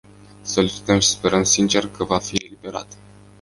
Solicităm 0.41 0.99
și 0.99 1.07
sperăm 1.09 1.43
sincer 1.43 1.87
că 1.87 2.03
va 2.03 2.19
fi 2.19 2.35
eliberat. 2.35 2.97